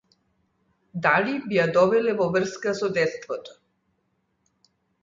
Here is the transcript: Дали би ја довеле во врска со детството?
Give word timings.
Дали 1.03 1.35
би 1.51 1.59
ја 1.59 1.67
довеле 1.75 2.17
во 2.23 2.29
врска 2.37 2.75
со 2.81 2.91
детството? 2.99 3.57